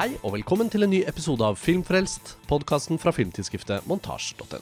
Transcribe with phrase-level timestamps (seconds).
[0.00, 4.60] Hei og velkommen til en ny episode av Filmfrelst, podkasten fra filmtidsskriftet montasj.no.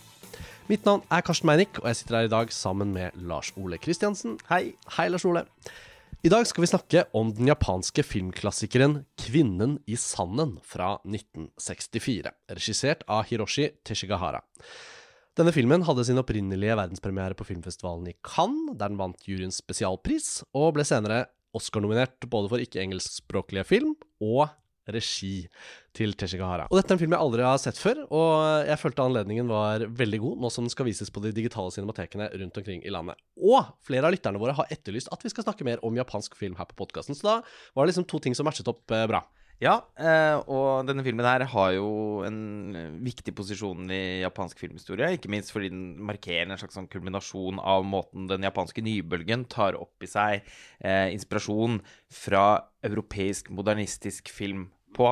[0.67, 3.79] Mitt navn er Karsten Meinick, og jeg sitter her i dag sammen med Lars Ole
[3.79, 4.35] Kristiansen.
[4.49, 4.73] Hei.
[4.97, 5.45] Hei, Lars Ole.
[6.27, 13.07] I dag skal vi snakke om den japanske filmklassikeren 'Kvinnen i sanden' fra 1964, regissert
[13.07, 14.43] av Hiroshi Teshigahara.
[15.39, 20.43] Denne filmen hadde sin opprinnelige verdenspremiere på filmfestivalen i Cannes, der den vant juryens spesialpris,
[20.51, 24.49] og ble senere Oscar-nominert både for ikke-engelskspråklige film og
[24.95, 25.47] regi
[25.97, 26.69] til Teshigahara.
[26.71, 29.87] Og dette er en film jeg aldri har sett før, og jeg følte anledningen var
[30.01, 33.19] veldig god nå som den skal vises på de digitale cinematekene rundt omkring i landet.
[33.41, 36.59] Og flere av lytterne våre har etterlyst at vi skal snakke mer om japansk film
[36.59, 37.37] her på podkasten, så da
[37.75, 39.25] var det liksom to ting som matchet opp eh, bra.
[39.59, 41.89] Ja, eh, og denne filmen her har jo
[42.23, 45.17] en viktig posisjon i japansk filmhistorie.
[45.17, 49.75] Ikke minst fordi den markerer en slags sånn kulminasjon av måten den japanske nybølgen tar
[49.75, 50.47] opp i seg
[50.79, 51.81] eh, inspirasjon
[52.21, 52.45] fra
[52.87, 55.11] europeisk modernistisk film på.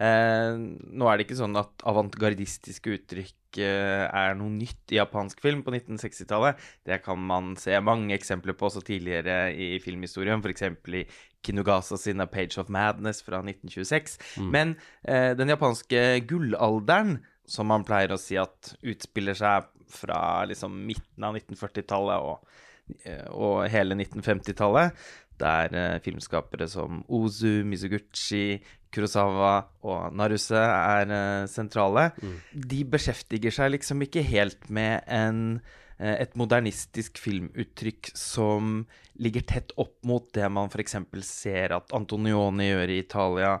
[0.00, 5.40] Eh, nå er det ikke sånn at avantgardistiske uttrykk eh, er noe nytt i japansk
[5.44, 6.60] film på 1960-tallet.
[6.86, 10.68] Det kan man se mange eksempler på også tidligere i filmhistorien, f.eks.
[11.02, 11.06] i
[11.46, 14.18] Kinugasa sin A Page of Madness fra 1926.
[14.42, 14.50] Mm.
[14.50, 20.74] Men eh, den japanske gullalderen, som man pleier å si at utspiller seg fra liksom
[20.86, 22.56] midten av 1940-tallet og,
[23.04, 25.06] eh, og hele 1950-tallet,
[25.40, 28.60] der eh, filmskapere som Ozu, Mizuguchi,
[28.94, 29.54] Kurosawa
[29.86, 32.10] og Naruse er eh, sentrale.
[32.22, 32.36] Mm.
[32.72, 35.60] De beskjeftiger seg liksom ikke helt med en,
[35.98, 38.84] eh, et modernistisk filmuttrykk som
[39.20, 40.98] ligger tett opp mot det man f.eks.
[41.26, 43.56] ser at Antonioni gjør i Italia,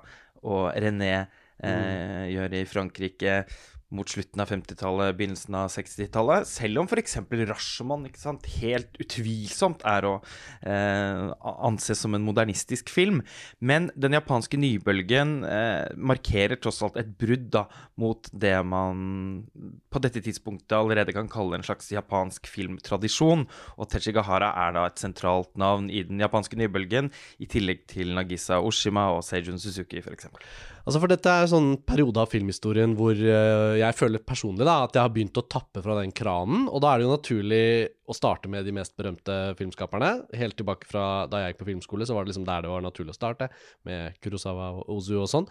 [0.46, 1.26] og René eh,
[1.64, 2.26] mm.
[2.32, 3.40] gjør i Frankrike
[3.94, 6.48] mot slutten av 50-tallet, begynnelsen av 60-tallet.
[6.48, 7.18] Selv om f.eks.
[7.46, 10.14] Rashomon ikke sant, helt utvilsomt er å
[10.66, 11.30] eh,
[11.68, 13.22] anses som en modernistisk film.
[13.60, 17.66] Men den japanske nybølgen eh, markerer tross alt et brudd da,
[18.00, 19.46] mot det man
[19.92, 23.46] på dette tidspunktet allerede kan kalle en slags japansk filmtradisjon.
[23.78, 28.58] Og Techigahara er da et sentralt navn i den japanske nybølgen, i tillegg til Nagisa
[28.64, 30.26] Oshima og Seijun Suzuki f.eks.
[30.86, 34.94] Altså for dette er sånn periode av filmhistorien hvor uh, jeg føler personlig da, at
[34.94, 36.68] jeg har begynt å tappe fra den kranen.
[36.70, 37.64] Og da er det jo naturlig
[38.06, 40.12] å starte med de mest berømte filmskaperne.
[40.38, 42.86] Helt tilbake fra da jeg gikk på filmskole, så var det liksom der det var
[42.86, 43.50] naturlig å starte.
[43.88, 45.50] Med Kurosawa og Ozu og sånn.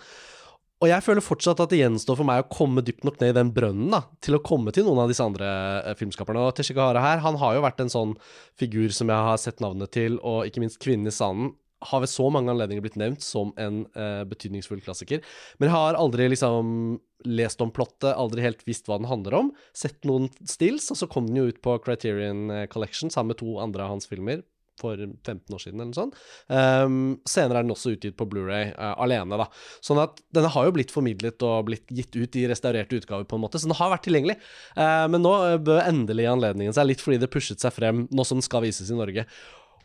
[0.84, 3.38] Og jeg føler fortsatt at det gjenstår for meg å komme dypt nok ned i
[3.38, 5.52] den brønnen da, til å komme til noen av disse andre
[5.82, 6.48] eh, filmskaperne.
[6.48, 8.16] Og Teshikahara her, han har jo vært en sånn
[8.60, 11.56] figur som jeg har sett navnet til, og ikke minst 'Kvinnen i sanden'
[11.86, 15.22] har ved så mange anledninger blitt nevnt som en uh, betydningsfull klassiker.
[15.60, 19.54] Men jeg har aldri liksom lest om plottet, aldri helt visst hva den handler om.
[19.76, 23.42] Sett noen stills, og så kom den jo ut på Criterion eh, Collection sammen med
[23.42, 24.44] to andre av hans filmer
[24.80, 26.18] for 15 år siden, eller noe sånt.
[26.52, 26.96] Um,
[27.30, 29.48] senere er den også utgitt på Blu-ray uh, alene, da.
[29.84, 33.40] Sånn at denne har jo blitt formidlet og blitt gitt ut i restaurerte utgaver, på
[33.40, 34.36] en måte, så den har vært tilgjengelig.
[34.76, 38.42] Uh, men nå bød endelig anledningen seg, litt fordi det pushet seg frem, nå som
[38.42, 39.24] den skal vises i Norge.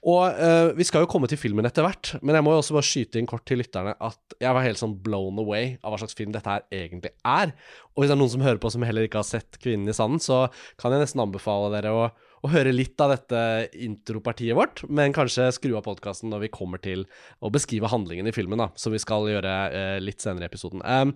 [0.09, 2.77] Og uh, vi skal jo komme til filmen etter hvert, men jeg må jo også
[2.77, 5.99] bare skyte inn kort til lytterne at jeg var helt sånn blown away av hva
[6.01, 7.53] slags film dette her egentlig er.
[7.93, 9.97] Og hvis det er noen som hører på som heller ikke har sett 'Kvinnen i
[9.97, 10.47] sanden', så
[10.81, 13.43] kan jeg nesten anbefale dere å, å høre litt av dette
[13.77, 17.05] intropartiet vårt, men kanskje skru av podkasten når vi kommer til
[17.45, 20.81] å beskrive handlingen i filmen, da, som vi skal gjøre uh, litt senere i episoden.
[20.81, 21.13] Um,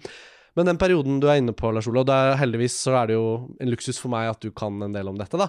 [0.55, 3.73] men den perioden du er inne på, Lars er, heldigvis så er det jo en
[3.73, 5.49] luksus for meg at du kan en del om dette, da.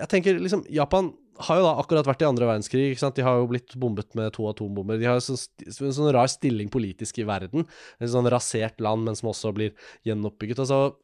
[0.00, 1.12] Jeg tenker liksom Japan
[1.46, 2.90] har jo da akkurat vært i andre verdenskrig.
[2.92, 3.16] ikke sant?
[3.18, 4.98] De har jo blitt bombet med to atombomber.
[5.00, 7.66] De har jo sånn, sånn rar stilling politisk i verden.
[7.98, 9.74] Et sånn rasert land, men som også blir
[10.06, 10.62] gjenoppbygget.
[10.62, 10.94] Altså,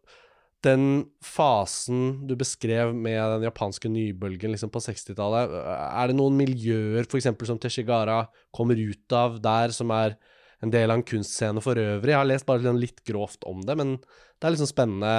[0.66, 7.08] den fasen du beskrev med den japanske nybølgen liksom på 60-tallet, er det noen miljøer
[7.08, 7.30] f.eks.
[7.48, 10.18] som Teshigara kommer ut av der, som er
[10.60, 12.12] en del av en kunstscene for øvrig?
[12.12, 15.14] Jeg har lest bare litt grovt om det, men det er liksom spennende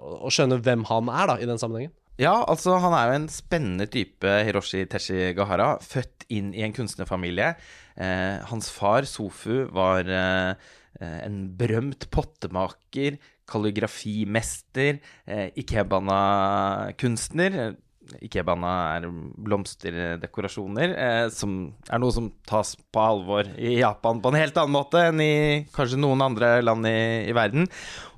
[0.00, 1.94] å skjønne hvem han er da, i den sammenhengen.
[2.20, 5.78] Ja, altså han er jo en spennende type, Hiroshi Teshi Gahara.
[5.80, 7.54] Født inn i en kunstnerfamilie.
[7.96, 10.52] Eh, hans far, Sofu, var eh,
[11.00, 13.16] en berømt pottemaker,
[13.48, 17.72] kalligrafimester, eh, ikebana-kunstner.
[18.20, 19.08] Ikebana er
[19.46, 24.76] blomsterdekorasjoner, eh, som er noe som tas på alvor i Japan på en helt annen
[24.76, 27.64] måte enn i kanskje noen andre land i, i verden.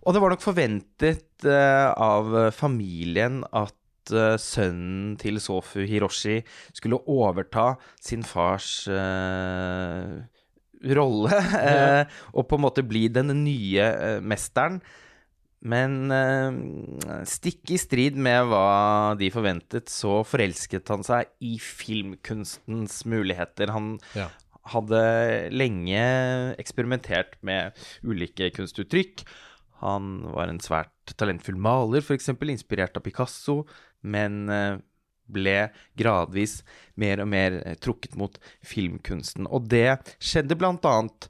[0.03, 3.77] Og det var nok forventet eh, av familien at
[4.11, 6.41] uh, sønnen til Sofu Hiroshi
[6.75, 10.19] skulle overta sin fars uh,
[10.97, 12.03] rolle uh,
[12.35, 13.87] og på en måte bli den nye
[14.25, 14.83] mesteren.
[15.63, 16.11] Men
[17.31, 23.71] stikk i strid med hva de forventet, så forelsket han seg i filmkunstens muligheter.
[23.71, 24.27] Han, ja.
[24.75, 25.05] hadde
[25.55, 26.03] lenge
[26.59, 29.23] eksperimentert med ulike kunstuttrykk.
[29.83, 33.63] Han var en svært talentfull maler, f.eks., inspirert av Picasso,
[34.03, 34.81] men eh,
[35.33, 35.57] ble
[35.99, 36.61] gradvis
[37.01, 39.49] mer og mer eh, trukket mot filmkunsten.
[39.49, 41.29] Og det skjedde annet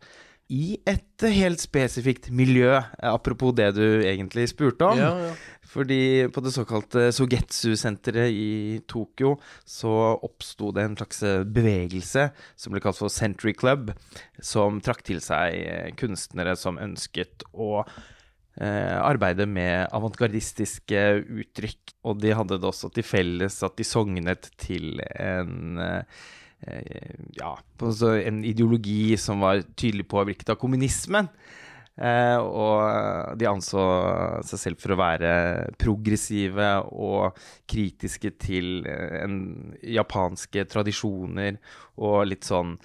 [0.53, 5.01] i et helt spesifikt miljø, apropos det du egentlig spurte om.
[5.01, 5.33] Ja, ja.
[5.73, 12.83] Fordi på det såkalte Sogetsu-senteret i Tokyo så oppsto det en slags bevegelse som ble
[12.85, 13.95] kalt for Century Club,
[14.45, 17.87] som trakk til seg eh, kunstnere som ønsket å
[18.61, 21.97] eh, arbeide med avantgardistiske uttrykk.
[22.09, 26.23] Og de hadde det også til felles at de sognet til en eh,
[27.39, 31.31] ja, en ideologi som var tydelig påvirket av kommunismen.
[31.93, 33.83] Eh, og de anså
[34.49, 35.33] seg selv for å være
[35.81, 37.37] progressive og
[37.69, 38.87] kritiske til
[39.83, 41.61] japanske tradisjoner
[42.01, 42.77] og litt sånn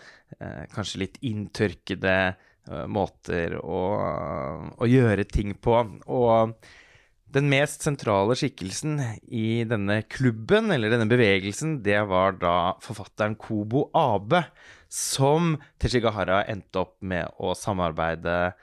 [0.73, 2.13] Kanskje litt inntørkede
[2.87, 3.81] måter å,
[4.77, 5.79] å gjøre ting på.
[6.07, 6.55] Og
[7.35, 13.87] den mest sentrale skikkelsen i denne klubben, eller denne bevegelsen, det var da forfatteren Kobo
[13.97, 14.45] Abe,
[14.87, 18.53] som Teshigahara endte opp med å samarbeide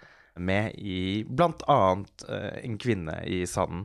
[0.41, 1.81] med i bl.a.
[2.25, 3.85] Uh, en kvinne i sanden.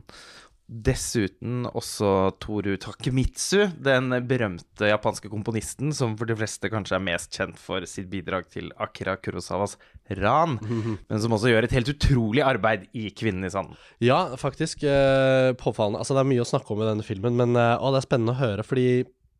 [0.70, 7.34] Dessuten også Toru Takemitsu, den berømte japanske komponisten som for de fleste kanskje er mest
[7.34, 9.74] kjent for sitt bidrag til Akira Kurosawas
[10.20, 10.60] Ran,
[11.10, 13.74] men som også gjør et helt utrolig arbeid i 'Kvinnen i sanden'.
[13.98, 14.84] Ja, faktisk.
[14.86, 15.98] Eh, påfallende.
[15.98, 18.06] Altså, det er mye å snakke om i denne filmen, men eh, å, det er
[18.06, 18.86] spennende å høre, fordi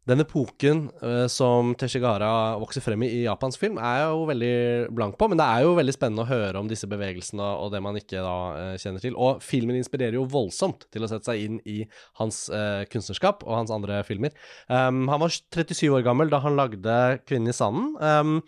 [0.09, 4.55] den epoken uh, som Teshigara vokser frem i i japansk film, er jeg jo veldig
[4.97, 5.29] blank på.
[5.29, 8.25] Men det er jo veldig spennende å høre om disse bevegelsene og det man ikke
[8.25, 9.19] da uh, kjenner til.
[9.21, 11.83] Og filmen inspirerer jo voldsomt til å sette seg inn i
[12.21, 14.35] hans uh, kunstnerskap og hans andre filmer.
[14.73, 17.97] Um, han var 37 år gammel da han lagde 'Kvinnen i sanden'.
[18.01, 18.39] Um,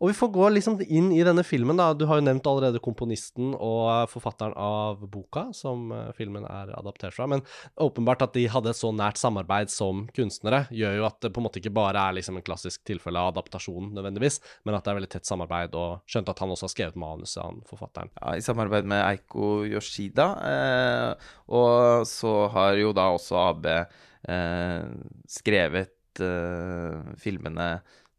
[0.00, 1.76] og vi får gå liksom inn i denne filmen.
[1.78, 1.92] da.
[1.94, 7.14] Du har jo nevnt allerede komponisten og forfatteren av boka, som uh, filmen er adaptert
[7.16, 7.28] fra.
[7.30, 7.44] Men
[7.80, 11.42] åpenbart at de hadde et så nært samarbeid som kunstnere, gjør jo at det på
[11.42, 14.92] en måte ikke bare er liksom en klassisk tilfelle av adaptasjon, nødvendigvis, men at det
[14.92, 15.78] er veldig tett samarbeid.
[15.78, 18.12] Og skjønte at han også har skrevet manuset, han forfatteren.
[18.20, 20.30] Ja, i samarbeid med Eiko Yoshida.
[20.50, 24.86] Eh, og så har jo da også AB eh,
[25.30, 27.68] skrevet eh, filmene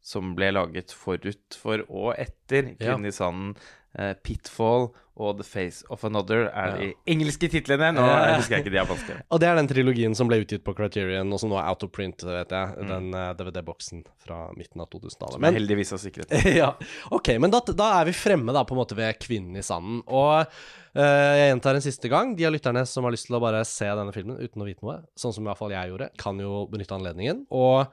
[0.06, 3.56] som ble laget forut for og etter Kvinnen i sanden.
[3.96, 6.80] Uh, Pitfall og The Face of Another er ja.
[6.82, 7.94] de engelske titlene.
[7.96, 8.04] Nå
[8.36, 9.16] husker jeg ikke de japanske.
[9.32, 11.86] og det er den trilogien som ble utgitt på Criterion, og som nå er out
[11.88, 12.74] of print, vet jeg.
[12.76, 12.90] Mm.
[12.92, 15.40] Den uh, eh, DVD-boksen fra midten av 2000-tallet.
[15.46, 16.74] Men heldigvis har sikret ja.
[17.16, 20.02] Ok, men da, da, er vi fremme da på en måte ved Kvinnen i sanden.
[20.12, 22.36] Og uh, jeg gjentar en siste gang.
[22.36, 24.84] De av lytterne som har lyst til å bare se denne filmen uten å vite
[24.84, 27.46] noe, sånn som i hvert fall jeg gjorde, kan jo benytte anledningen.
[27.56, 27.88] Og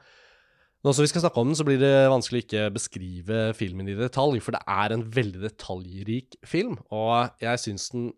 [0.83, 3.97] nå som vi skal snakke om den, så blir det vanskelig ikke beskrive filmen i
[3.99, 8.13] detalj, for det er en veldig detaljrik film, og jeg syns den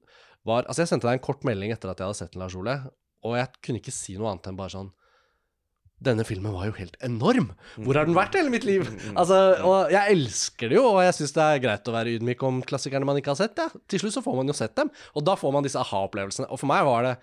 [0.44, 2.56] var Altså, jeg sendte deg en kort melding etter at jeg hadde sett den, Lars
[2.58, 2.74] Ole,
[3.24, 4.92] og jeg kunne ikke si noe annet enn bare sånn
[6.04, 7.52] denne filmen var jo helt enorm!
[7.78, 8.82] Hvor har den vært hele mitt liv?
[9.14, 12.42] Altså, og Jeg elsker det jo, og jeg syns det er greit å være ydmyk
[12.44, 13.60] om klassikerne man ikke har sett.
[13.60, 13.70] Ja.
[13.88, 16.50] Til slutt så får man jo sett dem, og da får man disse aha-opplevelsene.
[16.50, 17.14] Og for meg var det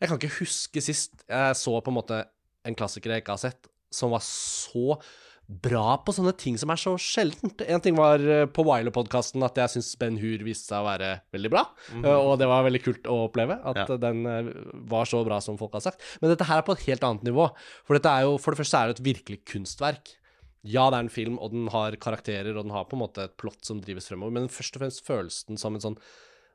[0.00, 2.24] Jeg kan ikke huske sist jeg så på en måte
[2.66, 4.98] en klassiker jeg ikke har sett, som var så
[5.44, 7.60] bra på sånne ting som er så sjeldent.
[7.68, 11.10] En ting var eh, på Wiler-podkasten at jeg syns Ben Hur viste seg å være
[11.36, 11.66] veldig bra.
[11.92, 12.16] Mm -hmm.
[12.30, 13.96] Og det var veldig kult å oppleve at ja.
[13.96, 14.52] den eh,
[14.88, 16.00] var så bra som folk har sagt.
[16.20, 17.50] Men dette her er på et helt annet nivå.
[17.84, 20.16] For dette er jo, for det første er det et virkelig kunstverk.
[20.64, 23.24] Ja, det er en film, og den har karakterer, og den har på en måte
[23.24, 25.98] et plott som drives fremover, men først og fremst føles den som en sånn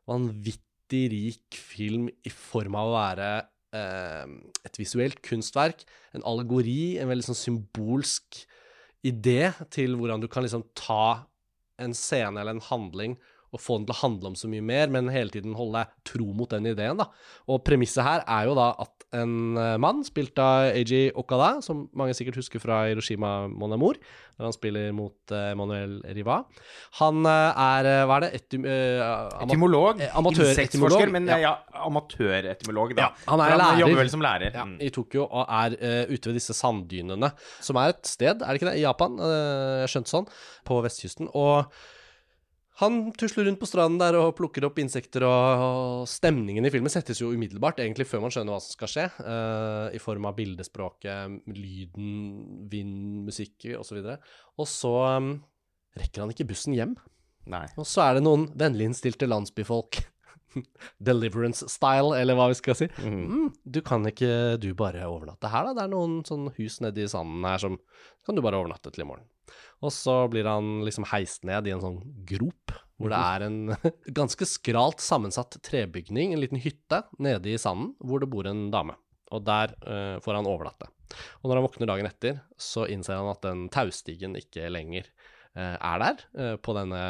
[0.09, 3.29] vanvittig rik film i form av å være
[3.73, 5.83] et visuelt kunstverk,
[6.17, 8.39] en allegori, en veldig sånn symbolsk
[9.05, 11.27] idé til hvordan du kan liksom ta
[11.79, 13.13] en scene eller en handling
[13.49, 16.07] og få den til å handle om så mye mer, men hele tiden holde deg
[16.11, 16.99] tro mot den ideen.
[17.01, 17.09] da.
[17.49, 21.87] Og premisset her er jo da at en eh, mann, spilt av Eiji Okada, som
[21.97, 23.97] mange sikkert husker fra Hiroshima Mon Amour,
[24.37, 26.37] der han spiller mot uh, Emanuel Riva
[27.01, 28.29] Han uh, er Hva er det?
[28.37, 29.99] Etym, uh, Etymolog.
[29.99, 33.09] Insektforsker, men ja, ja amatøretymolog, da.
[33.09, 33.81] Ja, han er han lærer.
[33.83, 34.55] jobber vel som lærer.
[34.55, 35.75] Ja, I Tokyo, og er
[36.13, 37.33] ute ved disse sanddynene,
[37.65, 39.17] som er et sted, er det ikke det, i Japan,
[39.83, 40.29] jeg skjønte sånn,
[40.69, 41.31] på vestkysten.
[41.33, 41.73] og
[42.79, 47.19] han tusler rundt på stranden der og plukker opp insekter, og, stemningen i filmen settes
[47.19, 51.41] jo umiddelbart, egentlig før man skjønner hva som skal skje, uh, i form av bildespråket,
[51.57, 52.13] lyden,
[52.71, 53.99] vind, musikk osv.
[54.55, 55.33] Og, så um,
[55.99, 56.95] rekker han ikke bussen hjem.
[57.49, 57.65] Nei.
[57.81, 59.99] Og så er det noen vennliginnstilte landsbyfolk
[61.09, 62.87] Deliverance-style, eller hva vi skal si.
[63.03, 65.75] Mm, du kan ikke du bare overnatte her, da?
[65.77, 67.77] Det er noen sånn hus nedi sanden her som
[68.25, 69.27] Kan du bare overnatte til i morgen?
[69.85, 73.59] Og så blir han liksom heist ned i en sånn grop, hvor det er en
[74.19, 78.97] ganske skralt sammensatt trebygning, en liten hytte nede i sanden, hvor det bor en dame.
[79.31, 80.89] Og der uh, får han overnatte.
[81.41, 85.07] Og når han våkner dagen etter, så innser han at den taustigen ikke lenger
[85.55, 87.03] uh, er der, uh, på denne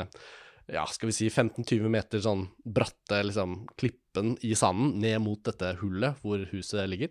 [0.69, 5.73] ja, skal vi si 15-20 meter sånn bratte liksom, klippen i sanden ned mot dette
[5.81, 7.09] hullet hvor huset ligger.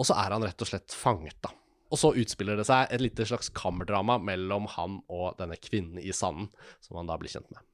[0.00, 1.52] Og så er han rett og slett fanget, da.
[1.90, 6.14] Og så utspiller det seg et lite slags kammerdrama mellom han og denne kvinnen i
[6.14, 6.48] sanden,
[6.84, 7.64] som han da blir kjent med.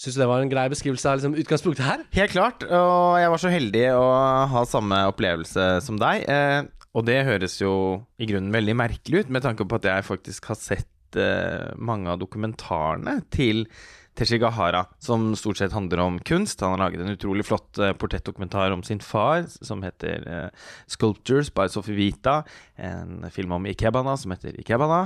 [0.00, 2.00] Syns du det var en grei beskrivelse av liksom, utgangspunktet her?
[2.16, 4.06] Helt klart, og jeg var så heldig å
[4.50, 6.24] ha samme opplevelse som deg.
[6.26, 7.74] Eh, og det høres jo
[8.18, 12.10] i grunnen veldig merkelig ut, med tanke på at jeg faktisk har sett eh, mange
[12.10, 13.68] av dokumentarene til
[14.14, 16.60] Teshigahara, som stort sett handler om kunst.
[16.60, 20.50] Han har laget en utrolig flott uh, portrettdokumentar om sin far, som heter uh,
[20.86, 22.44] 'Sculptures by Sophie Vita'.
[22.76, 25.02] En film om Ikebana som heter Ikebana.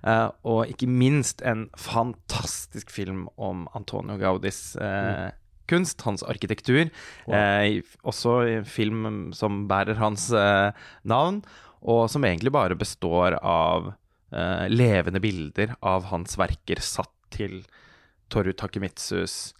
[0.00, 5.36] uh, og ikke minst en fantastisk film om Antonio Gaudis mm.
[5.68, 6.88] kunst, hans arkitektur.
[7.26, 7.82] Wow.
[8.02, 10.30] også en film som bærer hans
[11.04, 11.42] navn,
[11.82, 13.92] og som egentlig bare består av
[14.68, 17.62] levende bilder av hans verker satt til
[18.32, 19.54] Toru Takemitsus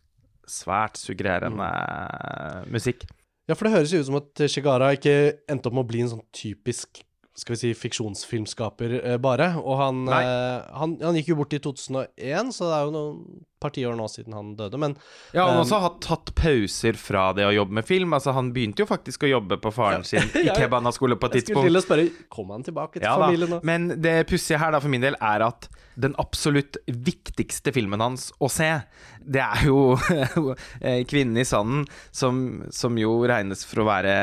[0.49, 2.71] svært suggererende mm.
[2.73, 3.05] musikk.
[3.49, 5.15] Ja, for det høres jo ut som at Shigara ikke
[5.49, 7.03] endte opp med å bli en sånn typisk
[7.39, 9.53] skal vi si, fiksjonsfilmskaper eh, bare.
[9.61, 13.21] Og han, eh, han, han, gikk jo bort i 2001, så det er jo noen
[13.61, 14.95] par tiår nå siden han døde, men
[15.33, 18.15] Ja, han um, også har tatt pauser fra det å jobbe med film.
[18.17, 20.11] Altså, han begynte jo faktisk å jobbe på faren ja.
[20.13, 21.67] sin i Kebana-skole på et tidspunkt.
[21.67, 23.61] Jeg skulle til å spørre, kom han tilbake til ja, familien nå?
[23.67, 28.29] Men det pussige her, da, for min del, er at den absolutt viktigste filmen hans
[28.39, 28.71] å se,
[29.19, 29.97] det er jo
[30.81, 34.15] eh, 'Kvinnen i sanden', som, som, jo regnes for å være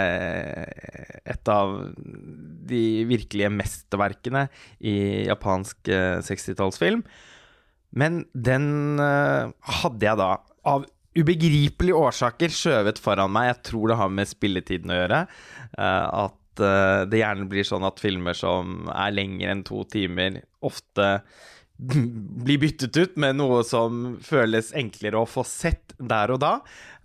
[1.25, 1.75] et av
[2.65, 4.47] de virkelige mesterverkene
[4.87, 4.95] i
[5.27, 5.91] japansk
[6.25, 7.03] 60-tallsfilm.
[7.95, 10.31] Eh, Men den uh, hadde jeg da,
[10.67, 10.85] av
[11.15, 13.53] ubegripelige årsaker, skjøvet foran meg.
[13.53, 15.21] Jeg tror det har med spilletiden å gjøre.
[15.77, 20.41] Uh, at uh, det gjerne blir sånn at filmer som er lengre enn to timer,
[20.65, 21.21] ofte
[22.45, 26.53] bli byttet ut med noe som føles enklere å få sett der og da.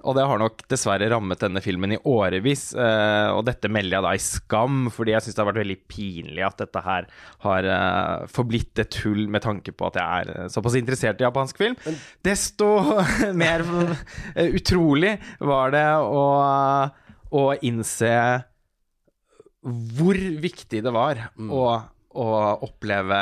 [0.06, 2.70] Og det har nok dessverre rammet denne filmen i årevis.
[2.72, 5.78] Eh, og dette melder jeg da i skam, fordi jeg syns det har vært veldig
[5.90, 7.08] pinlig at dette her
[7.44, 11.26] har uh, forblitt et hull med tanke på at jeg er uh, såpass interessert i
[11.26, 11.76] japansk film.
[12.26, 12.70] Desto
[13.42, 13.66] mer
[14.46, 16.26] utrolig var det å,
[17.36, 18.14] å innse
[19.60, 21.50] hvor viktig det var mm.
[21.52, 21.64] å,
[22.16, 22.28] å
[22.64, 23.18] oppleve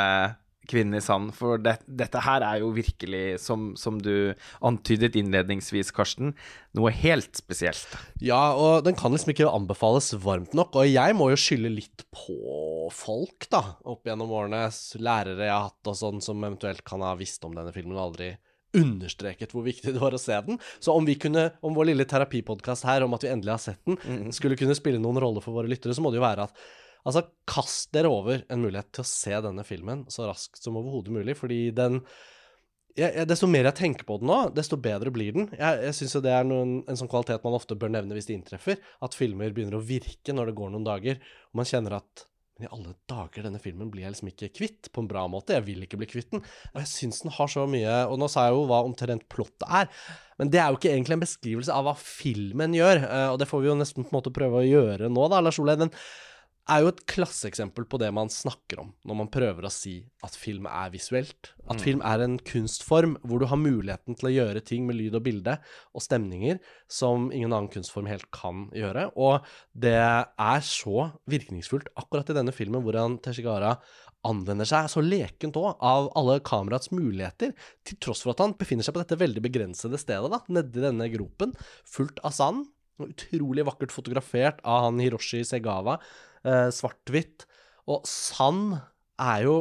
[0.69, 1.33] kvinnen i sand.
[1.37, 4.33] For det, dette her er jo virkelig, som, som, du
[4.65, 6.33] antydet innledningsvis, Karsten,
[6.77, 7.95] noe helt spesielt.
[8.23, 10.77] Ja, og den kan liksom ikke anbefales varmt nok.
[10.79, 14.67] Og jeg må jo skylde litt på folk, da, opp gjennom årene.
[14.99, 18.09] Lærere jeg har hatt og sånn, som eventuelt kan ha visst om denne filmen og
[18.09, 18.33] aldri
[18.77, 20.59] understreket hvor viktig det var å se den.
[20.79, 23.81] Så om vi kunne, om vår lille terapipodkast her om at vi endelig har sett
[23.87, 24.29] den, mm.
[24.35, 26.63] skulle kunne spille noen rolle for våre lyttere, så må det jo være at
[27.07, 31.15] Altså, kast dere over en mulighet til å se denne filmen så raskt som overhodet
[31.15, 32.01] mulig, fordi den
[32.97, 35.45] jeg, jeg, Desto mer jeg tenker på den nå, desto bedre blir den.
[35.53, 38.27] Jeg, jeg syns jo det er noen, en sånn kvalitet man ofte bør nevne hvis
[38.27, 41.99] det inntreffer, at filmer begynner å virke når det går noen dager, og man kjenner
[42.01, 42.25] at
[42.59, 45.55] men i alle dager, denne filmen blir jeg liksom ikke kvitt på en bra måte.
[45.55, 46.41] Jeg vil ikke bli kvitt den.
[46.73, 49.63] Og jeg syns den har så mye Og nå sa jeg jo hva omtrent plottet
[49.63, 49.87] er,
[50.39, 53.47] men det er jo ikke egentlig en beskrivelse av hva filmen gjør, eh, og det
[53.47, 55.77] får vi jo nesten på en måte prøve å gjøre nå, da, Lars Ole.
[56.69, 59.95] Er jo et klasseeksempel på det man snakker om når man prøver å si
[60.25, 61.51] at film er visuelt.
[61.65, 61.83] At mm.
[61.83, 65.25] film er en kunstform hvor du har muligheten til å gjøre ting med lyd og
[65.25, 65.57] bilde
[65.93, 66.59] og stemninger
[66.91, 69.09] som ingen annen kunstform helt kan gjøre.
[69.19, 73.77] Og det er så virkningsfullt akkurat i denne filmen hvordan Teshigara
[74.27, 77.53] anvender seg så lekent òg av alle kameraets muligheter,
[77.87, 81.07] til tross for at han befinner seg på dette veldig begrensede stedet, da, nedi denne
[81.13, 81.55] gropen,
[81.87, 82.67] fullt av sand.
[82.99, 85.95] Utrolig vakkert fotografert av han Hiroshi Segawa,
[86.45, 87.47] eh, svart-hvitt.
[87.89, 88.77] Og sand
[89.19, 89.59] er jo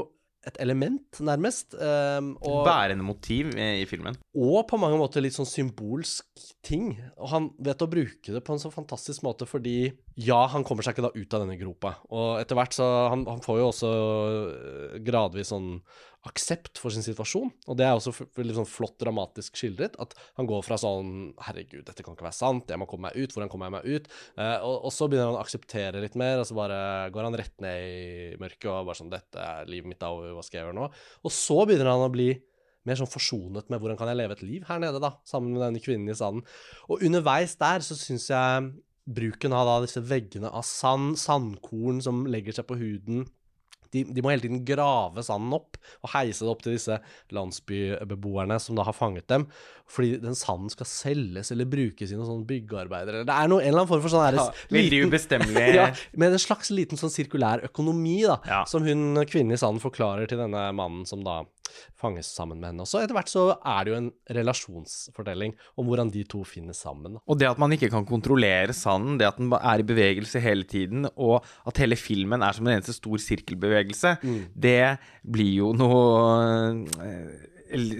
[0.48, 1.74] et element, nærmest.
[1.74, 4.16] Um, og, Bærende motiv i, i, filmen.
[4.38, 6.92] Og på mange måter litt sånn symbolsk ting.
[7.18, 10.86] Og han vet å bruke det på en så fantastisk måte fordi ja, han kommer
[10.86, 11.96] seg ikke da ut av denne gropa.
[12.10, 15.76] Og etter hvert så Han, han får jo også eh, gradvis sånn
[16.26, 17.50] aksept for sin situasjon.
[17.70, 19.94] Og det er også veldig sånn flott dramatisk skildret.
[20.02, 22.70] At han går fra sånn Herregud, dette kan ikke være sant.
[22.72, 23.34] Jeg må komme meg ut.
[23.34, 24.10] Hvordan kommer jeg meg ut?
[24.34, 26.80] Eh, og, og, så begynner han å akseptere litt mer, og så bare
[27.14, 30.44] går han rett ned i mørket og bare sånn Dette er livet mitt, da, hva
[30.44, 30.90] skal jeg gjøre nå?
[31.24, 32.32] Og så begynner han å bli
[32.88, 35.64] mer sånn forsonet med hvordan kan jeg leve et liv her nede, da, sammen med
[35.64, 36.44] denne kvinnen i sanden.
[36.88, 38.70] Og underveis der så syns jeg
[39.08, 43.26] bruken av da disse veggene av sand, sandkorn som legger seg på huden
[43.94, 46.98] de, de, må hele tiden grave sanden opp og heise det opp til disse
[47.34, 49.46] landsbybeboerne som da har fanget dem.
[49.88, 53.22] Fordi den sanden skal selges eller brukes i noen sånn byggearbeider.
[53.28, 55.66] Det er noe, en eller annen form for sånn her, ja, Veldig ubestemmelig.
[55.78, 55.86] ja,
[56.20, 58.36] med en slags liten sånn sirkulær økonomi, da.
[58.48, 58.60] Ja.
[58.68, 61.40] Som hun kvinnen i sanden forklarer til denne mannen som da
[61.98, 62.84] fanges sammen med henne.
[62.84, 66.76] Og så etter hvert så er det jo en relasjonsfortelling om hvordan de to finner
[66.76, 67.18] sammen.
[67.26, 70.66] Og det at man ikke kan kontrollere sanden, det at den er i bevegelse hele
[70.68, 74.40] tiden, og at hele filmen er som en eneste stor sirkelbevegelse, mm.
[74.54, 74.98] det
[75.28, 76.08] blir jo noe
[77.04, 77.57] eh,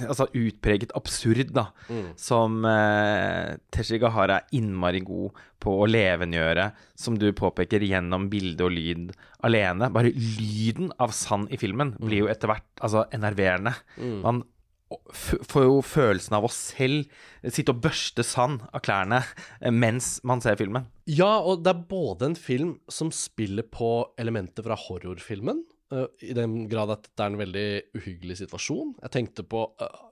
[0.08, 1.68] altså utpreget absurd, da.
[1.88, 2.10] Mm.
[2.20, 8.66] Som eh, Teshi Gahara er innmari god på å levendegjøre, som du påpeker, gjennom bilde
[8.66, 9.90] og lyd alene.
[9.94, 12.04] Bare lyden av sand i filmen mm.
[12.04, 13.75] blir jo etter hvert altså, enerverende.
[13.98, 14.20] Mm.
[14.25, 14.44] Man
[14.88, 17.08] får jo følelsen av å selv
[17.44, 19.20] sitte og børste sand av klærne
[19.60, 20.88] eh, mens man ser filmen.
[21.08, 26.66] Ja, og det er både en film som spiller på elementer fra horrorfilmen, I den
[26.68, 28.90] grad at det er en veldig uhyggelig situasjon.
[29.00, 30.02] Jeg tenkte på uh,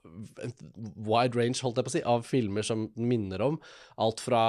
[0.41, 0.55] en
[1.05, 3.59] wide range, holdt jeg på å si, av filmer som minner om
[4.01, 4.41] alt fra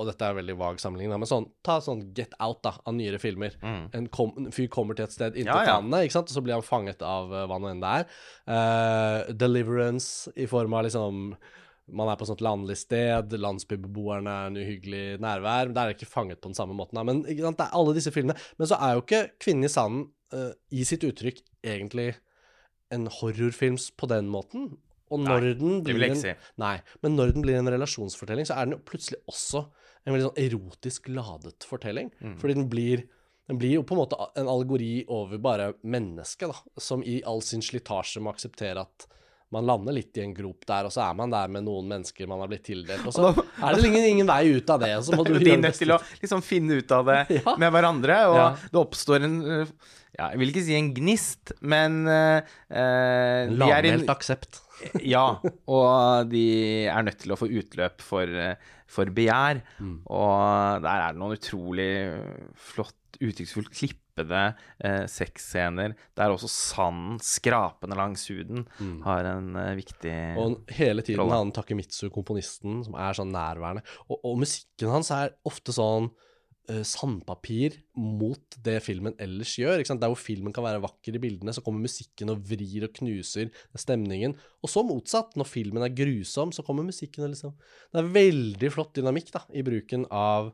[0.00, 2.96] Og dette er en veldig vag sammenligning, men sånn, ta sånn Get Out, da, av
[2.98, 3.54] nyere filmer.
[3.62, 3.82] Mm.
[3.94, 5.78] En, kom, en, fyr kommer til et sted inntil ja, ja.
[5.78, 9.34] vannet, ikke sant, og så blir han fanget av uh, hva nå enn det er.
[9.38, 11.28] Deliverance i form av liksom
[11.92, 15.70] man er på et sånt landlig sted, landsbybeboerne er en uhyggelig nærvær.
[15.74, 16.98] Der er det ikke fanget på den samme måten.
[17.06, 18.38] Men det alle disse filmene.
[18.56, 22.12] Men så er jo ikke 'Kvinnen i sanden' uh, i sitt uttrykk egentlig
[22.92, 24.72] en horrorfilm på den måten.
[25.12, 26.32] Og når nei, den blir en, si.
[26.60, 29.66] Nei, men når den blir en relasjonsfortelling, så er den jo plutselig også
[30.02, 32.10] en veldig sånn erotisk ladet fortelling.
[32.22, 32.36] Mm.
[32.40, 33.04] Fordi den blir,
[33.50, 36.80] den blir jo på en måte en allegori over bare mennesket, da.
[36.80, 39.08] Som i all sin slitasje må akseptere at
[39.52, 42.28] man lander litt i en grop der, og så er man der med noen mennesker
[42.28, 43.04] man har blitt tildelt.
[43.04, 43.28] Og så
[43.68, 44.94] er det ingen, ingen vei ut av det.
[45.04, 47.58] Så må du De nødt til å liksom finne ut av det ja.
[47.60, 48.46] med hverandre, og ja.
[48.72, 49.36] det oppstår en
[50.18, 52.42] ja, Jeg vil ikke si en gnist, men uh,
[53.48, 54.60] Lavmælt aksept.
[55.14, 55.38] ja,
[55.70, 56.44] og de
[56.90, 58.28] er nødt til å få utløp for,
[58.90, 59.62] for begjær.
[59.78, 60.00] Mm.
[60.10, 61.90] Og der er det noen utrolig
[62.58, 68.98] flott, uttrykksfullt klippede uh, sexscener der også sanden skrapende langs huden mm.
[69.06, 71.38] har en uh, viktig Og hele tiden rolle.
[71.40, 73.84] han Takemitsu, komponisten, som er sånn nærværende.
[74.08, 76.10] Og, og musikken hans er ofte sånn
[76.86, 79.82] sandpapir mot det filmen ellers gjør.
[79.82, 83.50] Der hvor filmen kan være vakker i bildene, så kommer musikken og vrir og knuser
[83.74, 84.36] stemningen.
[84.62, 85.34] Og så motsatt.
[85.36, 87.56] Når filmen er grusom, så kommer musikken og liksom
[87.92, 90.52] Det er veldig flott dynamikk da, i bruken av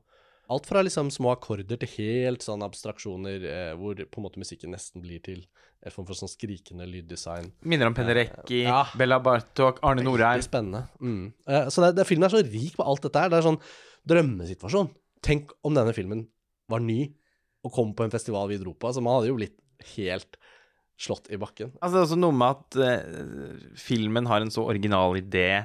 [0.48, 4.72] Alt fra liksom små akkorder til helt sånn abstraksjoner eh, hvor på en måte musikken
[4.72, 5.42] nesten blir til
[5.84, 7.50] en form for sånn skrikende lyddesign.
[7.68, 8.86] Minner om Penderecki, eh, ja.
[8.96, 10.40] Bella Bartok, Arne Norheim.
[10.44, 10.86] Spennende.
[11.04, 11.26] Mm.
[11.44, 13.32] Eh, så det, det, filmen er så rik på alt dette her.
[13.32, 13.60] Det er sånn
[14.08, 14.88] drømmesituasjon.
[15.24, 16.26] Tenk om denne filmen
[16.70, 17.00] var ny
[17.66, 18.88] og kom på en festival vi dro på.
[18.88, 19.58] Altså, man hadde jo blitt
[19.96, 20.38] helt
[20.98, 21.72] slått i bakken.
[21.78, 25.64] Altså, det er også noe med at uh, filmen har en så original idé,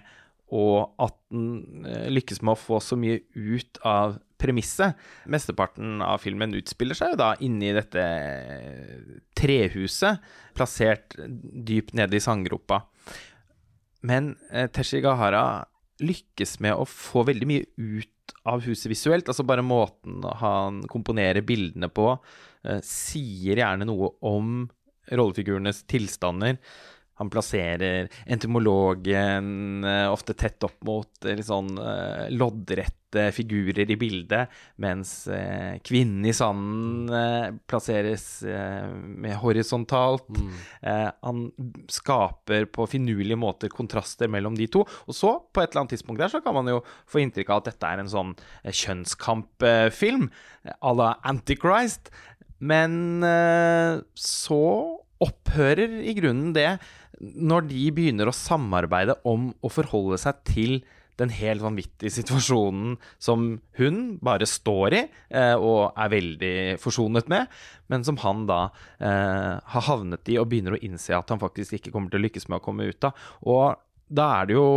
[0.53, 4.99] og at den uh, lykkes med å få så mye ut av premisset.
[5.31, 8.03] Mesteparten av filmen utspiller seg jo da inni dette
[9.39, 10.21] trehuset,
[10.57, 12.83] plassert dypt nede i sandgropa.
[14.03, 15.63] Men eh, Teshi Gahara
[16.03, 18.12] lykkes med å få veldig mye ut
[18.49, 19.29] av huset visuelt.
[19.29, 22.17] Altså bare måten han komponerer bildene på,
[22.63, 24.69] eh, sier gjerne noe om
[25.12, 26.57] rollefigurenes tilstander.
[27.21, 33.97] Han plasserer entomologen eh, ofte tett opp mot eh, litt sånn eh, loddrette figurer i
[34.02, 34.49] bildet,
[34.82, 35.28] mens
[35.86, 40.32] kvinnen i sanden plasseres med horisontalt.
[40.34, 40.56] Mm.
[41.21, 41.43] han
[41.93, 44.82] skaper på finurlige måter kontraster mellom de to.
[45.06, 47.62] Og så, på et eller annet tidspunkt der, så kan man jo få inntrykk av
[47.62, 48.34] at dette er en sånn
[48.65, 50.26] kjønnskampfilm
[50.73, 52.10] à la Antichrist.
[52.58, 53.21] Men
[54.17, 54.63] så
[55.23, 56.71] opphører i grunnen det
[57.23, 60.77] når de begynner å samarbeide om å forholde seg til
[61.21, 63.45] den helt vanvittige situasjonen som
[63.77, 67.51] hun bare står i eh, og er veldig forsonet med,
[67.93, 68.62] men som han da
[68.97, 72.25] eh, har havnet i og begynner å innse at han faktisk ikke kommer til å
[72.25, 73.27] lykkes med å komme ut av.
[73.45, 73.77] Og
[74.13, 74.67] da er det jo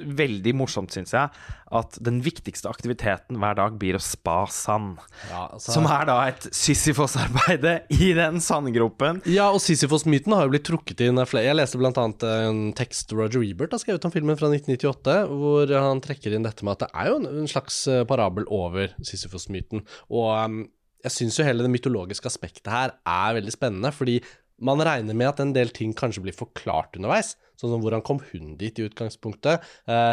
[0.00, 1.30] veldig morsomt, syns jeg,
[1.72, 5.00] at den viktigste aktiviteten hver dag blir å spa sand.
[5.30, 5.74] Ja, altså...
[5.74, 9.22] Som er da et Sisyfos-arbeide i den sandgropen.
[9.30, 11.48] Ja, og Sisyfos-myten har jo blitt trukket inn av flere.
[11.50, 12.06] Jeg leste bl.a.
[12.32, 16.66] en tekst Roger Ebert har skrevet om filmen fra 1998, hvor han trekker inn dette
[16.66, 19.82] med at det er jo en slags eh, parabel over Sisyfos-myten.
[20.12, 20.62] Og um,
[21.02, 24.20] jeg syns jo hele det mytologiske aspektet her er veldig spennende, fordi
[24.64, 28.20] man regner med at en del ting kanskje blir forklart underveis, sånn som hvordan kom
[28.30, 29.64] hun dit i utgangspunktet.
[29.90, 30.12] Eh,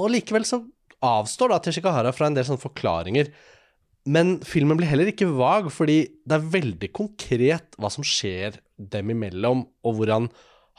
[0.00, 0.62] og likevel så
[1.04, 3.32] avstår da Teshikahara fra en del sånne forklaringer.
[4.10, 9.12] Men filmen blir heller ikke vag, fordi det er veldig konkret hva som skjer dem
[9.12, 10.30] imellom, og hvordan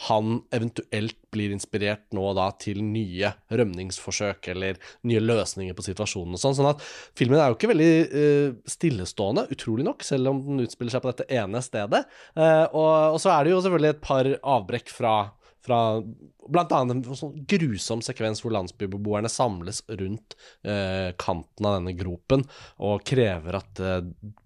[0.07, 6.41] han eventuelt blir inspirert nå da til nye rømningsforsøk eller nye løsninger på situasjonen og
[6.41, 6.57] sånn.
[6.57, 6.81] Sånn at
[7.17, 11.13] filmen er jo ikke veldig uh, stillestående, utrolig nok, selv om den utspiller seg på
[11.13, 12.03] dette ene stedet.
[12.33, 15.15] Uh, og, og, så er det jo selvfølgelig et par avbrekk fra
[15.65, 15.79] fra
[16.51, 22.43] blant annet en sånn grusom sekvens hvor landsbybeboerne samles rundt eh, kanten av denne gropen
[22.81, 23.99] og krever at eh,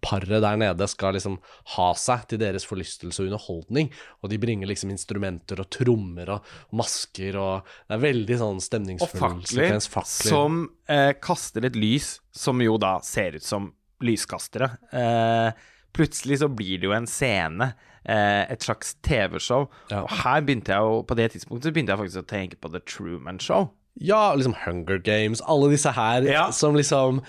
[0.03, 1.37] paret der nede skal liksom
[1.77, 3.91] ha seg til deres forlystelse og underholdning.
[4.21, 8.61] Og de bringer liksom instrumenter og trommer og, og masker og Det er veldig sånn
[8.63, 9.89] stemningsfull og fakler, sekvens.
[10.27, 13.71] Som eh, kaster et lys som jo da ser ut som
[14.03, 14.69] lyskastere.
[14.91, 15.49] Eh,
[15.95, 17.71] plutselig så blir det jo en scene
[18.05, 19.65] et slags TV-show.
[19.89, 20.03] Ja.
[20.03, 22.83] Og her begynte jeg jo, på det tidspunktet begynte jeg faktisk å tenke på The
[22.85, 23.71] Truman Show.
[23.95, 26.49] Ja, liksom Hunger Games, alle disse her ja.
[26.51, 27.21] som liksom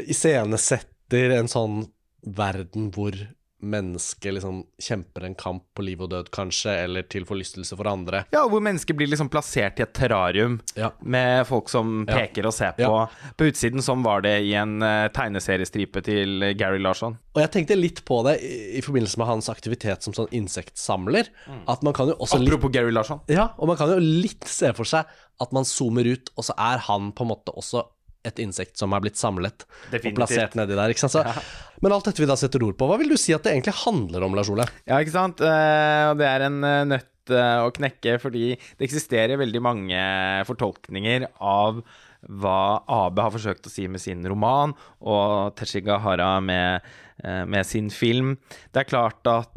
[0.00, 1.82] iscenesetter en sånn
[2.24, 3.16] verden hvor
[3.64, 8.24] mennesket liksom kjemper en kamp på liv og død, kanskje, eller til forlystelse for andre.
[8.34, 10.92] Ja, hvor mennesket blir liksom plassert i et terrarium ja.
[11.00, 12.50] med folk som peker ja.
[12.50, 12.88] og ser på.
[12.88, 13.32] Ja.
[13.38, 17.18] På utsiden sånn var det i en uh, tegneseriestripe til Gary Larsson.
[17.34, 21.30] Og jeg tenkte litt på det i, i forbindelse med hans aktivitet som sånn insektsamler.
[21.48, 21.64] Mm.
[21.72, 23.22] At man kan jo også Apropos litt, Gary Larsson.
[23.32, 25.08] Ja, og man kan jo litt se for seg
[25.42, 27.82] at man zoomer ut, og så er han på en måte også
[28.28, 30.12] et insekt som er blitt samlet Definitivt.
[30.12, 30.94] og plassert nedi der.
[30.94, 31.16] ikke sant?
[31.16, 31.74] Så, ja.
[31.84, 33.76] Men alt dette vi da setter ord på, hva vil du si at det egentlig
[33.82, 34.66] handler om, Lars Ole?
[34.88, 35.42] Ja, ikke sant.
[35.44, 40.00] Uh, det er en uh, nøtt uh, å knekke, fordi det eksisterer veldig mange
[40.48, 41.84] fortolkninger av
[42.24, 44.72] hva Abe har forsøkt å si med sin roman,
[45.04, 46.86] og Teshiga Hara med,
[47.20, 48.38] med sin film.
[48.72, 49.52] Det er klart at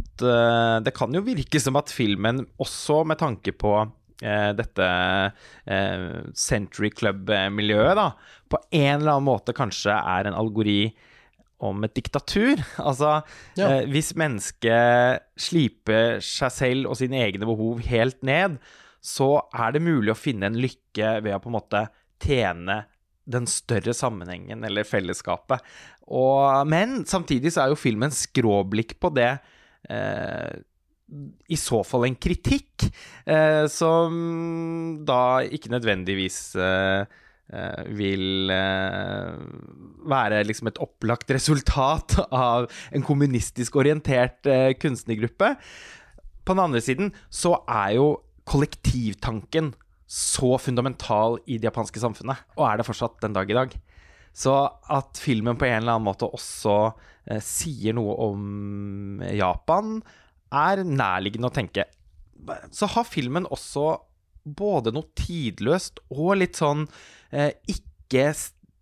[0.84, 3.97] det kan jo virke som at filmen, også med tanke på eh,
[4.58, 4.88] dette
[5.70, 8.08] eh, Century Club-miljøet, da,
[8.50, 10.82] på en eller annen måte kanskje er en algori
[11.64, 12.62] om et diktatur.
[12.88, 13.22] Altså,
[13.60, 13.70] ja.
[13.70, 18.60] eh, hvis mennesket sliper seg selv og sine egne behov helt ned,
[19.04, 21.84] så er det mulig å finne en lykke ved å på en måte
[22.24, 22.82] tjene
[23.28, 25.64] den større sammenhengen eller fellesskapet.
[26.08, 29.34] Og, men samtidig så er jo filmen skråblikk på det
[29.92, 30.54] eh,
[31.48, 32.90] i så fall en kritikk,
[33.26, 37.08] eh, som da ikke nødvendigvis eh,
[37.54, 39.38] eh, vil eh,
[40.12, 45.56] være liksom et opplagt resultat av en kommunistisk orientert eh, kunstnergruppe.
[46.44, 48.10] På den andre siden så er jo
[48.48, 49.74] kollektivtanken
[50.08, 53.74] så fundamental i det japanske samfunnet, og er det fortsatt den dag i dag.
[54.38, 54.54] Så
[54.94, 56.78] at filmen på en eller annen måte også
[57.26, 59.98] eh, sier noe om Japan,
[60.54, 61.88] er nærliggende å tenke.
[62.72, 63.98] Så har filmen også
[64.48, 66.86] både noe tidløst og litt sånn
[67.36, 68.30] eh, ikke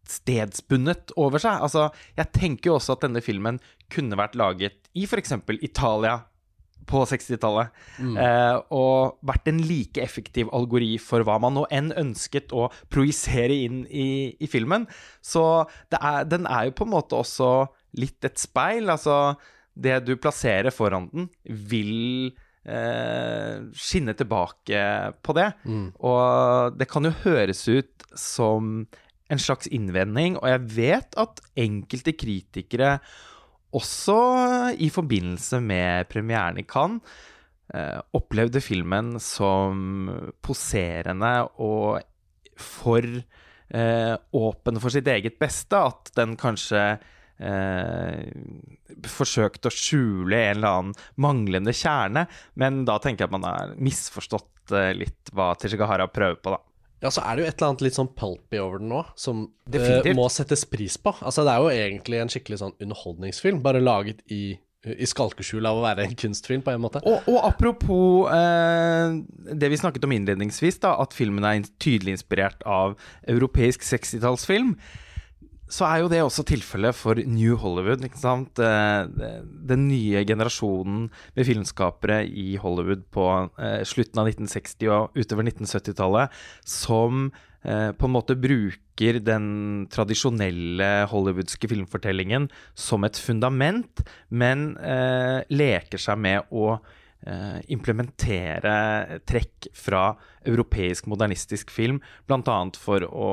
[0.06, 1.64] stedsbundet over seg.
[1.66, 3.60] Altså, jeg tenker jo også at denne filmen
[3.92, 5.34] kunne vært laget i f.eks.
[5.66, 6.20] Italia
[6.86, 7.74] på 60-tallet.
[7.98, 8.14] Mm.
[8.22, 13.56] Eh, og vært en like effektiv algori for hva man nå enn ønsket å projisere
[13.66, 14.86] inn i, i filmen.
[15.26, 17.52] Så er, den er jo på en måte også
[17.98, 18.92] litt et speil.
[18.94, 19.36] Altså,
[19.76, 22.32] det du plasserer foran den, vil
[22.66, 24.82] eh, skinne tilbake
[25.22, 25.52] på det.
[25.68, 25.88] Mm.
[26.00, 28.88] Og det kan jo høres ut som
[29.32, 32.98] en slags innvending, og jeg vet at enkelte kritikere
[33.76, 34.18] også
[34.80, 37.02] i forbindelse med premieren i Cannes
[37.74, 40.08] eh, opplevde filmen som
[40.46, 42.00] poserende og
[42.56, 45.82] for eh, åpen for sitt eget beste.
[45.82, 46.96] At den kanskje
[47.40, 48.28] eh,
[49.12, 52.26] forsøkt å skjule en eller annen manglende kjerne.
[52.60, 56.62] Men da tenker jeg at man har misforstått eh, litt hva Tishigahara prøver på, da.
[57.04, 59.46] Ja, så er det jo et eller annet litt sånn pulpy over den nå, som
[59.70, 61.14] eh, må settes pris på.
[61.22, 65.80] Altså, det er jo egentlig en skikkelig sånn underholdningsfilm, bare laget i i skalkeskjul av
[65.80, 67.02] å være en kunstfilm, på en måte.
[67.10, 69.16] Og, og apropos eh,
[69.58, 72.94] det vi snakket om innledningsvis, da, at filmen er tydelig inspirert av
[73.32, 74.76] europeisk 60-tallsfilm
[75.66, 78.04] så er jo det også tilfellet for New Hollywood.
[78.06, 78.60] ikke sant?
[78.62, 79.08] Eh,
[79.66, 83.26] den nye generasjonen med filmskapere i Hollywood på
[83.58, 86.36] eh, slutten av 1960- og utover 1970-tallet
[86.70, 87.32] som
[87.66, 89.48] eh, på en måte bruker den
[89.92, 92.46] tradisjonelle hollywoodske filmfortellingen
[92.78, 94.70] som et fundament, men
[95.52, 96.78] leker seg med å
[97.74, 100.12] implementere trekk fra
[100.46, 102.58] europeisk modernistisk film, bl.a.
[102.80, 103.30] for å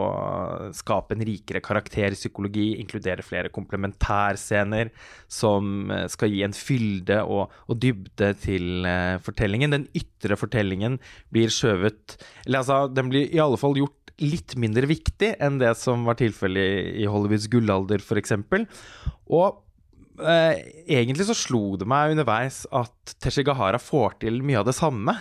[0.76, 4.92] skape en rikere karakterpsykologi, inkludere flere komplementærscener
[5.30, 9.76] som eh, skal gi en fylde og, og dybde til eh, fortellingen.
[9.76, 10.98] Den ytre fortellingen
[11.32, 15.72] blir skjøvet Eller altså, den blir i alle fall gjort litt mindre viktig enn det
[15.80, 18.36] som var tilfellet i Hollywoods gullalder, f.eks.
[19.32, 19.60] Og eh,
[20.20, 25.14] egentlig så slo det meg underveis at Teshigahara får til mye av det samme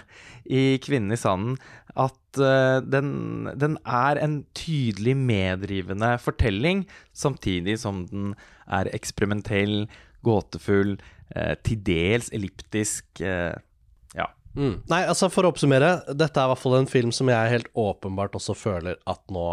[0.46, 1.58] i 'Kvinnen i sanden'.
[1.96, 8.34] At eh, den, den, er en tydelig medrivende fortelling, samtidig som den
[8.68, 9.90] er eksperimentell,
[10.24, 10.96] gåtefull,
[11.36, 13.06] eh, til dels elliptisk.
[13.20, 13.58] Eh,
[14.16, 14.30] ja.
[14.56, 14.82] Mm.
[14.92, 17.72] Nei, altså for å oppsummere, dette er i hvert fall en film som jeg helt
[17.76, 19.50] åpenbart også føler at nå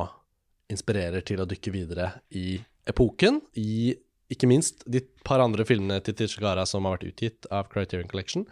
[0.70, 3.40] inspirerer til å dykke videre i epoken.
[3.56, 3.96] I
[4.32, 8.44] ikke minst de par andre filmene til Tishigara som har vært utgitt av Criterion Collection.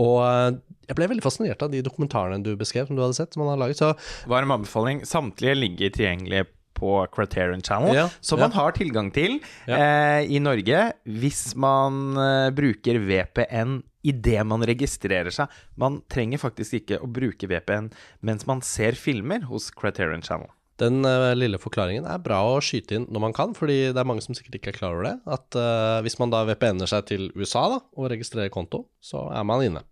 [0.00, 0.54] Og eh,
[0.88, 3.52] jeg ble veldig fascinert av de dokumentarene du beskrev, som du hadde sett, som han
[3.54, 3.80] har laget.
[3.82, 3.92] Så
[4.30, 5.02] Varm anbefaling.
[5.08, 6.46] Samtlige ligger tilgjengelig
[6.80, 8.46] på Criterion Channel, Ja, som ja.
[8.46, 9.76] man har tilgang til Ja.
[9.76, 15.50] eh, i Norge hvis man eh, bruker VPN idet man registrerer seg.
[15.76, 17.90] Man trenger faktisk ikke å bruke VPN
[18.24, 20.48] mens man ser filmer hos Criterion Channel.
[20.80, 24.08] Den eh, lille forklaringen er bra å skyte inn når man kan, fordi det er
[24.08, 25.16] mange som sikkert ikke er klar over det.
[25.28, 29.44] At uh, hvis man da VPN-er seg til USA da, og registrerer konto, så er
[29.48, 29.84] man inne.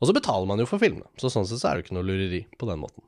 [0.00, 1.98] Og så betaler man jo for filmene, så sånn sett så er det jo ikke
[1.98, 3.04] noe lureri på den måten.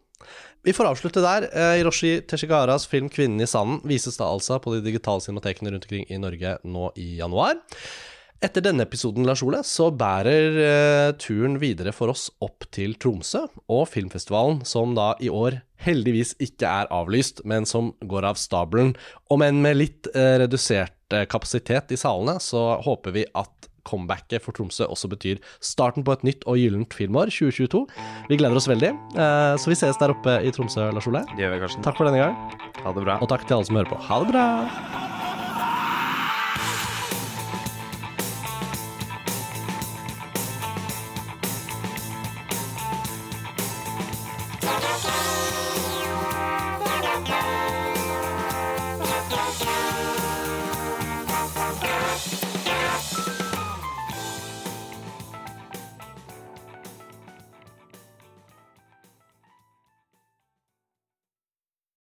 [0.66, 1.46] Vi får avslutte der.
[1.52, 5.86] Eh, Hiroshi Teshigaras film 'Kvinnen i sanden' vises da altså på de digitale cinematekene rundt
[5.86, 7.60] omkring i Norge nå i januar.
[8.44, 13.46] Etter denne episoden, Lars Ole, så bærer eh, turen videre for oss opp til Tromsø
[13.72, 18.92] og filmfestivalen, som da i år heldigvis ikke er avlyst, men som går av stabelen.
[19.32, 24.42] Om enn med litt eh, redusert eh, kapasitet i salene, så håper vi at comebacket
[24.44, 27.84] for Tromsø også betyr starten på et nytt og gyllent filmår, 2022.
[28.28, 28.90] Vi gleder oss veldig.
[29.62, 31.22] Så vi ses der oppe i Tromsø, Lars Ole.
[31.36, 31.86] Det gjør vi, Karsten.
[31.86, 32.34] Takk for denne gang,
[32.82, 33.20] Ha det bra.
[33.22, 34.00] og takk til alle som hører på.
[34.10, 35.15] Ha det bra!